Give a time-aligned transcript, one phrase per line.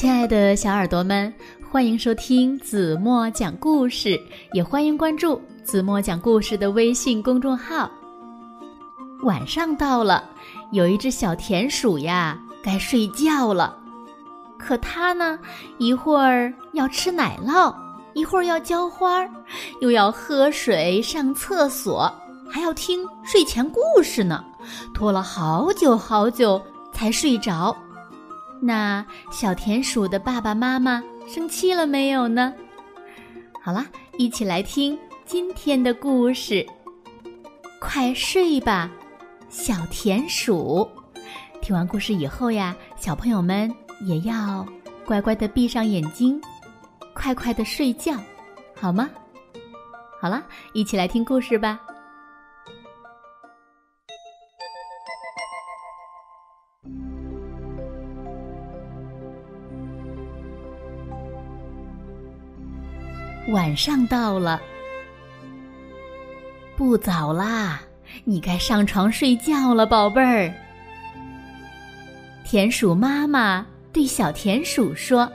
[0.00, 1.30] 亲爱的小耳朵们，
[1.70, 4.18] 欢迎收听子墨讲故事，
[4.54, 7.90] 也欢迎关注子墨讲故事的微信公众号。
[9.24, 10.24] 晚上到了，
[10.72, 13.76] 有一只小田鼠呀，该睡觉了。
[14.58, 15.38] 可它呢，
[15.76, 17.74] 一会儿要吃奶酪，
[18.14, 19.28] 一会儿要浇花，
[19.82, 22.10] 又要喝水、上厕所，
[22.48, 24.42] 还要听睡前故事呢，
[24.94, 26.58] 拖了好久好久
[26.90, 27.76] 才睡着。
[28.60, 32.54] 那小田鼠的爸爸妈妈生气了没有呢？
[33.62, 33.86] 好了，
[34.18, 36.66] 一起来听今天的故事。
[37.80, 38.90] 快睡吧，
[39.48, 40.88] 小田鼠！
[41.62, 44.66] 听完故事以后呀，小朋友们也要
[45.06, 46.40] 乖乖的闭上眼睛，
[47.14, 48.14] 快快的睡觉，
[48.74, 49.08] 好吗？
[50.20, 51.80] 好了，一起来听故事吧。
[63.50, 64.60] 晚上到了，
[66.76, 67.80] 不早啦，
[68.24, 70.52] 你该上床睡觉了，宝贝儿。
[72.44, 75.30] 田鼠妈妈对小田鼠说：“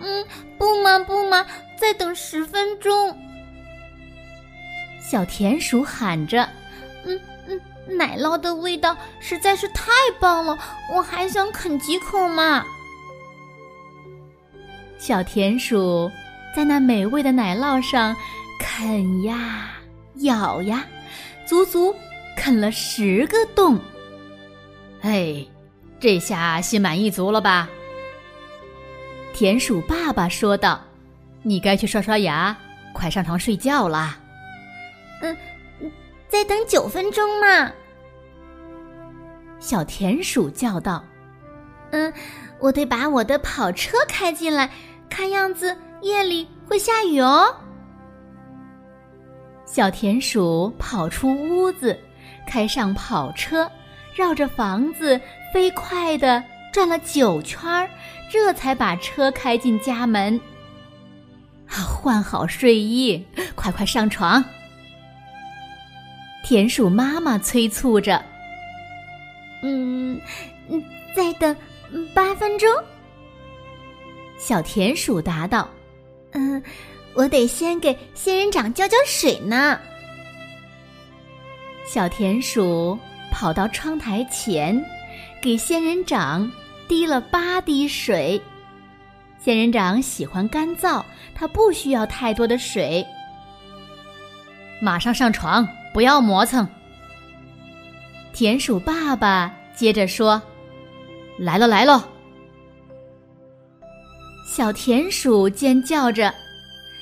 [0.00, 0.26] 嗯，
[0.58, 1.44] 不嘛不嘛，
[1.78, 3.14] 再等十分钟。”
[4.98, 6.48] 小田鼠喊着
[7.04, 7.60] ：“嗯嗯，
[7.98, 10.58] 奶酪的味道实在是太棒了，
[10.94, 12.64] 我还想啃几口嘛。”
[14.96, 16.10] 小田鼠。
[16.54, 18.14] 在那美味的奶酪上
[18.60, 19.72] 啃呀
[20.20, 20.86] 咬呀，
[21.44, 21.92] 足足
[22.36, 23.76] 啃了十个洞。
[25.00, 25.44] 哎，
[25.98, 27.68] 这下心满意足了吧？
[29.32, 30.80] 田鼠爸爸说道
[31.42, 32.56] ：“你该去刷刷牙，
[32.92, 34.16] 快上床睡觉啦。”
[35.22, 35.36] 嗯，
[36.28, 37.72] 再等九分钟嘛。
[39.58, 41.04] 小田鼠叫道
[41.90, 42.12] ：“嗯，
[42.60, 44.70] 我得把我的跑车开进来，
[45.10, 47.54] 看样子。”夜里会下雨哦。
[49.66, 51.98] 小田鼠跑出屋子，
[52.46, 53.70] 开上跑车，
[54.14, 55.20] 绕着房子
[55.52, 56.42] 飞快地
[56.72, 57.88] 转了九圈儿，
[58.30, 60.40] 这才把车开进家门。
[61.66, 64.44] 换好睡衣，快快上床。
[66.44, 68.22] 田鼠妈妈催促着
[69.64, 70.20] ：“嗯
[70.68, 70.84] 嗯，
[71.16, 71.56] 再等
[72.12, 72.68] 八分钟。”
[74.38, 75.68] 小田鼠答道。
[76.34, 76.62] 嗯，
[77.14, 79.78] 我得先给仙人掌浇浇水呢。
[81.86, 82.98] 小田鼠
[83.30, 84.84] 跑到窗台前，
[85.40, 86.50] 给仙人掌
[86.88, 88.40] 滴了八滴水。
[89.38, 93.06] 仙人掌喜欢干燥，它不需要太多的水。
[94.80, 96.66] 马上上床，不要磨蹭。
[98.32, 100.42] 田鼠爸爸接着说
[101.38, 102.08] ：“来了，来了。”
[104.46, 106.32] 小田鼠尖叫着：“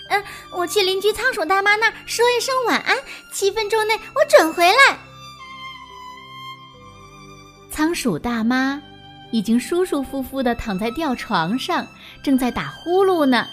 [0.08, 2.96] 嗯，我去邻居仓鼠大妈那儿说一声晚安，
[3.32, 4.98] 七分钟内我准回来。”
[7.70, 8.80] 仓鼠大妈
[9.32, 11.86] 已经舒舒服服的躺在吊床上，
[12.22, 13.46] 正在打呼噜呢。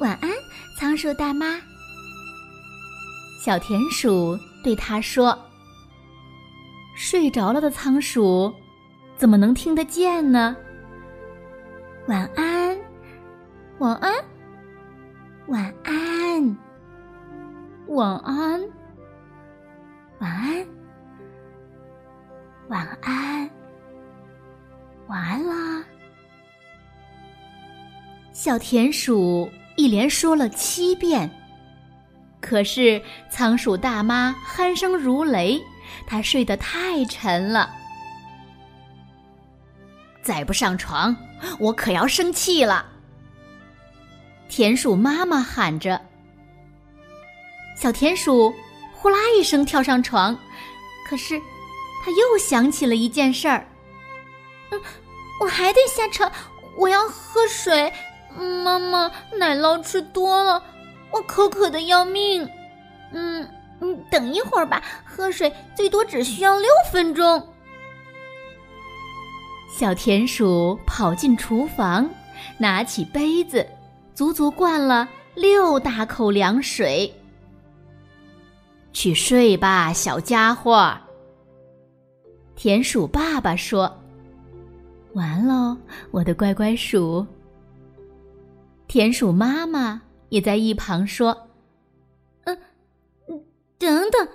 [0.00, 0.30] 晚安，
[0.78, 1.60] 仓鼠大妈。
[3.44, 5.36] 小田鼠对他说
[6.96, 8.52] ：“睡着了的仓鼠
[9.16, 10.56] 怎么能听得见呢？”
[12.08, 12.74] 晚安，
[13.80, 14.10] 晚安，
[15.48, 16.56] 晚安，
[17.88, 18.62] 晚安，
[20.18, 20.66] 晚安，
[22.68, 23.50] 晚安，
[25.08, 25.84] 晚安啦！
[28.32, 29.46] 小田鼠
[29.76, 31.30] 一连说了七遍，
[32.40, 35.60] 可是仓鼠大妈鼾声如雷，
[36.06, 37.68] 它睡得太沉了。
[40.22, 41.14] 再不上床，
[41.58, 42.86] 我可要生气了。
[44.48, 46.00] 田鼠妈妈喊着。
[47.76, 48.52] 小田鼠
[48.94, 50.36] 呼啦一声跳上床，
[51.08, 51.40] 可是
[52.04, 53.66] 他又想起了一件事儿。
[54.70, 54.80] 嗯，
[55.40, 56.30] 我还得下床，
[56.76, 57.92] 我要喝水。
[58.64, 60.62] 妈妈，奶酪吃多了，
[61.10, 62.48] 我口渴的要命。
[63.12, 63.48] 嗯
[63.80, 67.54] 嗯，等一会儿吧，喝水最多只需要六分钟。
[69.68, 72.08] 小田鼠跑进厨房，
[72.58, 73.64] 拿起杯子，
[74.14, 77.12] 足足灌了六大口凉水。
[78.92, 80.92] 去睡吧，小家伙。
[82.56, 83.94] 田鼠爸爸说
[85.14, 85.76] ：“完喽，
[86.10, 87.24] 我的乖乖鼠。”
[88.88, 90.00] 田鼠妈妈
[90.30, 91.36] 也在一旁说
[92.44, 92.58] ：“嗯，
[93.78, 94.28] 等等，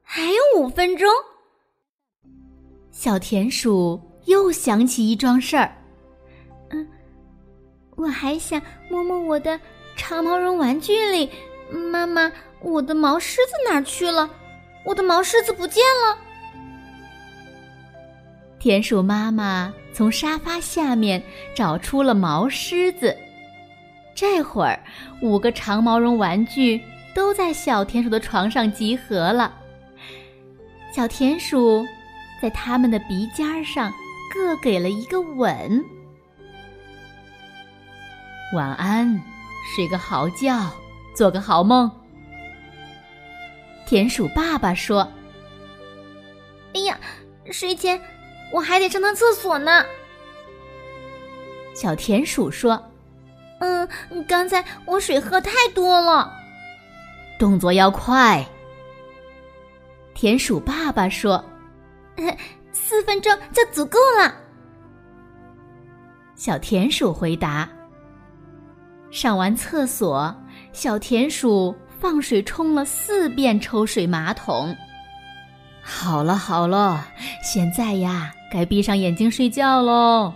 [0.00, 1.06] 还有五分钟。”
[2.92, 4.00] 小田鼠。
[4.26, 5.72] 又想起一桩事儿，
[6.70, 6.86] 嗯
[7.96, 9.58] 我还想摸摸我的
[9.96, 11.28] 长毛绒玩具里。
[11.90, 12.30] 妈妈，
[12.60, 14.30] 我的毛狮子哪去了？
[14.84, 16.16] 我的毛狮子不见了。
[18.58, 21.22] 田鼠妈妈从沙发下面
[21.54, 23.16] 找出了毛狮子。
[24.14, 24.78] 这会儿，
[25.20, 26.80] 五个长毛绒玩具
[27.14, 29.54] 都在小田鼠的床上集合了。
[30.92, 31.84] 小田鼠
[32.40, 33.92] 在他们的鼻尖上
[34.36, 35.82] 各给了一个吻。
[38.54, 39.18] 晚安，
[39.74, 40.70] 睡个好觉，
[41.14, 41.90] 做个好梦。
[43.86, 45.10] 田鼠爸爸说
[46.74, 47.00] ：“哎呀，
[47.50, 47.98] 睡前
[48.52, 49.82] 我还得上趟厕所呢。”
[51.74, 52.90] 小田鼠说。
[53.58, 53.88] 嗯，
[54.28, 56.30] 刚才我水喝太多了，
[57.38, 58.46] 动作要快。
[60.12, 61.42] 田鼠爸爸说
[62.76, 64.34] ：“四分钟就足够了。”
[66.36, 67.68] 小田鼠回答
[69.10, 70.34] ：“上完厕所，
[70.72, 74.76] 小田鼠放水冲了四遍抽水马桶。
[75.82, 77.06] 好了好了，
[77.42, 80.32] 现在呀，该闭上眼睛睡觉喽。”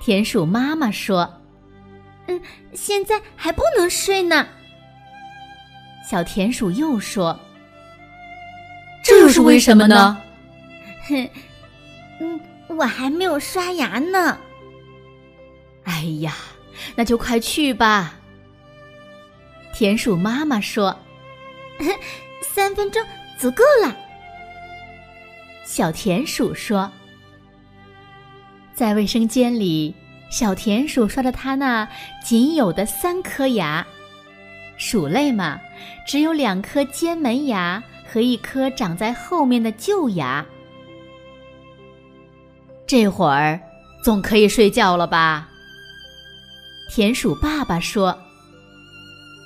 [0.00, 1.28] 田鼠妈妈说。
[2.26, 2.40] 嗯，
[2.74, 4.46] 现在还不能睡呢。
[6.08, 7.36] 小田鼠又说
[9.02, 10.16] ：“这又是为什么呢？”
[11.08, 11.28] 哼，
[12.20, 14.38] 嗯，我还没有刷牙呢。
[15.84, 16.34] 哎呀，
[16.94, 18.14] 那就快去吧。
[19.72, 20.96] 田鼠妈妈说
[22.42, 23.02] ：“三分钟
[23.38, 23.96] 足够了。”
[25.64, 26.90] 小田鼠说
[28.74, 29.94] ：“在卫生间里。”
[30.30, 31.88] 小田鼠刷着它那
[32.22, 33.84] 仅有的三颗牙，
[34.76, 35.58] 鼠类嘛，
[36.06, 40.46] 只有两颗尖门牙和一颗长在后面的旧牙。
[42.90, 43.60] 这会儿
[44.02, 45.48] 总可以睡觉了吧？
[46.90, 48.18] 田鼠爸爸说：“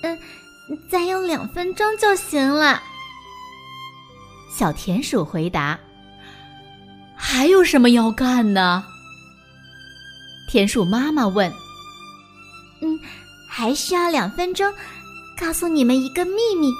[0.02, 0.18] 嗯，
[0.88, 2.82] 再用两分钟就行了。”
[4.50, 5.78] 小田鼠回答
[7.14, 8.82] ：“还有什么要干呢？”
[10.48, 11.52] 田鼠妈妈问
[12.80, 12.98] ：“嗯，
[13.46, 14.72] 还需要两分钟，
[15.38, 16.72] 告诉你们一个秘密。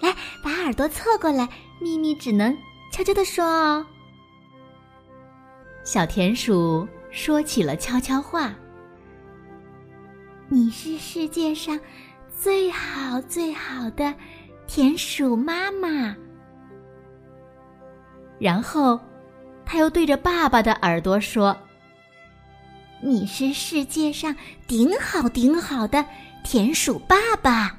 [0.00, 1.48] 来，把耳朵凑过来，
[1.80, 2.56] 秘密只能
[2.92, 3.84] 悄悄的说哦。”
[5.86, 8.52] 小田鼠说起了悄悄话
[10.50, 11.78] ：“你是世界上
[12.36, 14.12] 最好最好的
[14.66, 16.12] 田鼠妈妈。”
[18.40, 18.98] 然后，
[19.64, 21.56] 他又对着爸爸的耳朵说。
[23.00, 24.34] 你是世界上
[24.66, 26.04] 顶好顶好的
[26.42, 27.78] 田鼠爸爸。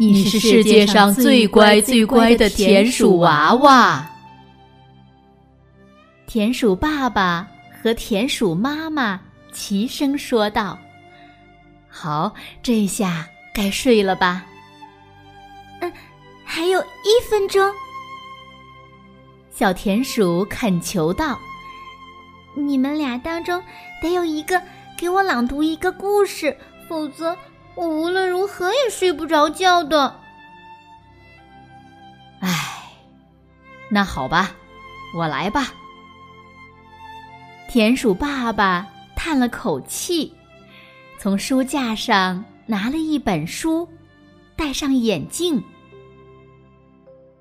[0.00, 4.10] 你是世界上最乖最乖的田鼠娃娃。
[6.34, 7.48] 田鼠爸爸
[7.80, 9.20] 和田鼠妈妈
[9.52, 10.76] 齐声说道
[11.88, 14.44] ：“好，这下该睡了吧？”
[15.80, 15.92] 嗯，
[16.44, 17.72] 还有一分钟。
[19.52, 21.38] 小田鼠恳求道。
[22.56, 23.62] 你们俩当中
[24.02, 24.60] 得有一个
[24.98, 26.58] 给我朗读一个故事，
[26.88, 27.38] 否则
[27.76, 30.12] 我无论如何也睡不着觉的。
[32.40, 32.50] 唉，
[33.88, 34.50] 那好吧，
[35.14, 35.72] 我来吧。
[37.74, 40.32] 田鼠爸爸叹了口气，
[41.18, 43.88] 从书架上拿了一本书，
[44.54, 45.60] 戴上眼镜，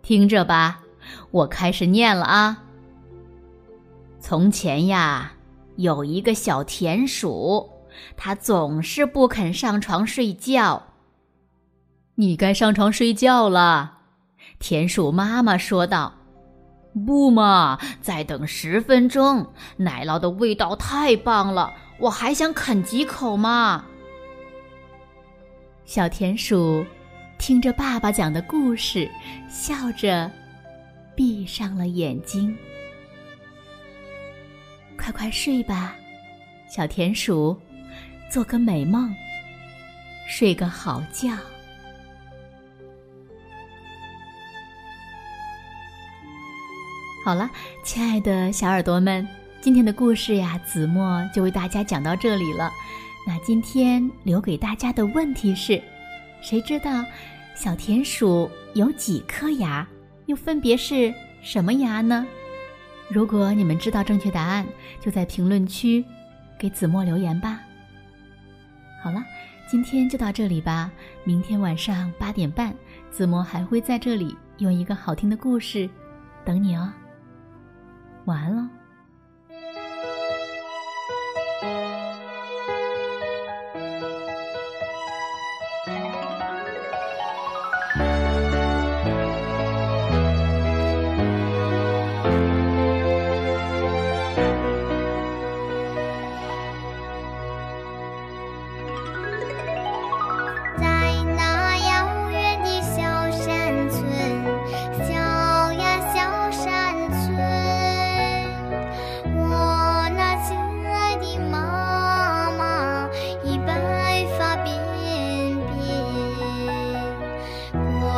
[0.01, 0.81] 听着吧，
[1.29, 2.63] 我开始念了啊。
[4.19, 5.31] 从前呀，
[5.75, 7.69] 有一个小田鼠，
[8.17, 10.81] 它总是不肯上床睡觉。
[12.15, 13.99] 你该上床睡觉了，
[14.57, 16.11] 田鼠妈妈说道。
[16.93, 23.85] 不嘛，再等十分钟，奶酪的味道太棒了，我还想啃几口嘛。
[25.85, 26.85] 小田鼠
[27.37, 29.09] 听着爸爸讲的故事，
[29.49, 30.31] 笑着
[31.15, 32.55] 闭上了眼睛。
[34.97, 35.95] 快快睡吧，
[36.69, 37.59] 小田鼠，
[38.29, 39.13] 做个美梦，
[40.27, 41.33] 睡个好觉。
[47.23, 47.49] 好了，
[47.85, 49.25] 亲爱的小耳朵们，
[49.61, 52.69] 今天的故事呀，子墨就为大家讲到这里了。
[53.25, 55.81] 那今天留给大家的问题是：
[56.41, 57.01] 谁知道
[57.55, 59.87] 小田鼠有几颗牙？
[60.25, 62.27] 又分别是什么牙呢？
[63.07, 64.67] 如果你们知道正确答案，
[64.99, 66.03] 就在评论区
[66.59, 67.61] 给子墨留言吧。
[69.01, 69.23] 好了，
[69.65, 70.91] 今天就到这里吧。
[71.23, 72.75] 明天晚上八点半，
[73.09, 75.89] 子墨还会在这里用一个好听的故事
[76.43, 76.91] 等你哦。
[78.25, 78.82] 晚安喽。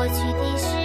[0.05, 0.84] 过去的事